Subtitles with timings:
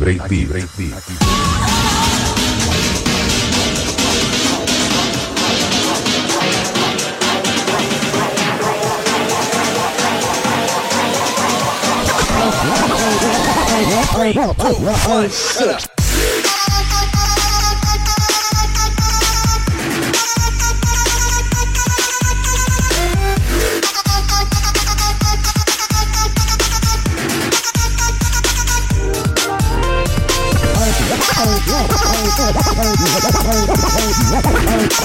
[0.00, 0.94] Aquí Break Beat.
[14.14, 14.74] Three, two,
[15.06, 15.89] one, shut up.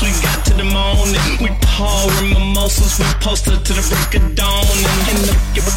[0.00, 1.20] sleep to the morning.
[1.40, 4.64] We pouring mimosas, we posted to the break of dawn.
[5.10, 5.20] And
[5.54, 5.68] give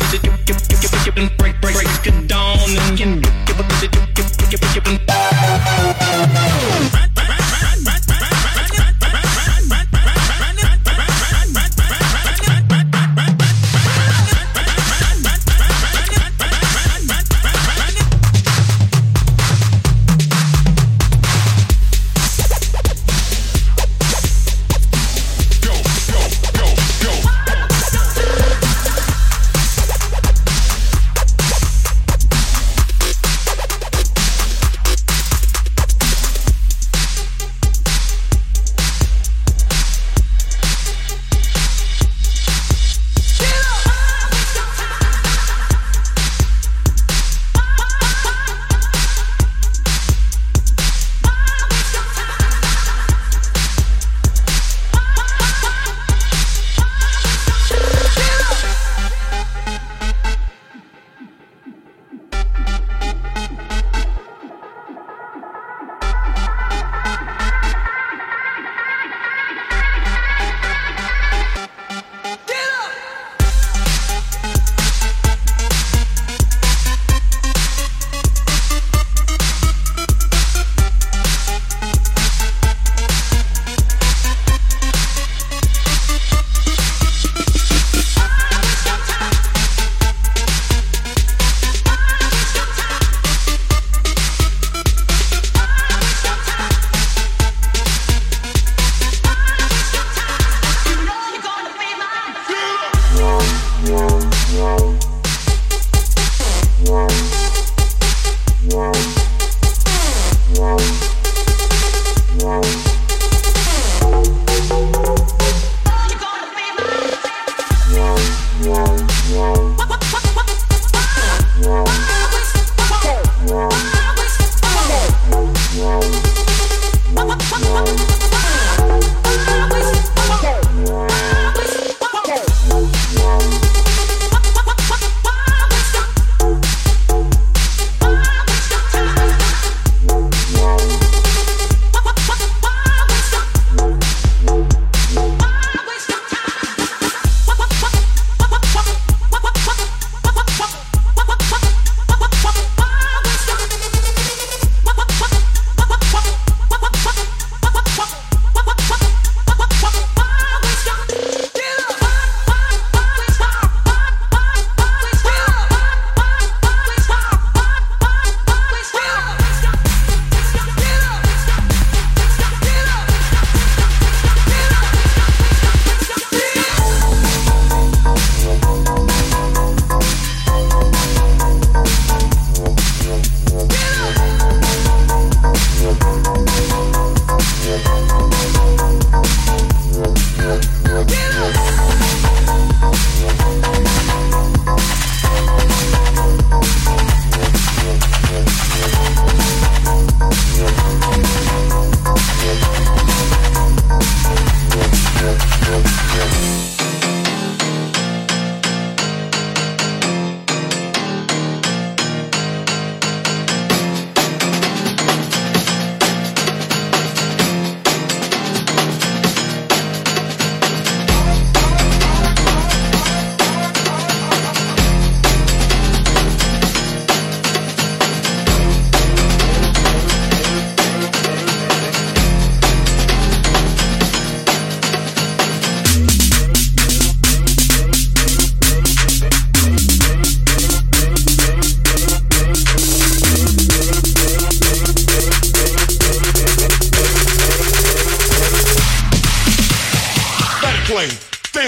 [0.47, 2.69] give give give break, break, break of dawn.
[2.69, 3.57] And give give
[4.49, 5.93] give give give.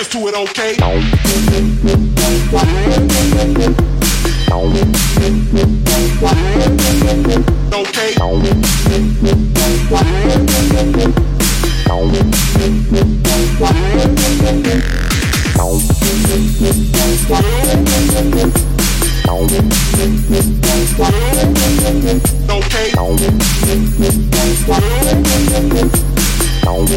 [0.06, 0.76] Dance to it, okay?
[7.74, 8.16] Okay.
[25.68, 26.05] Okay.
[26.66, 26.90] Dance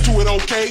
[0.00, 0.70] to it, okay?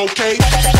[0.00, 0.79] okay.